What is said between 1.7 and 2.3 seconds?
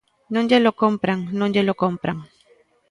compran.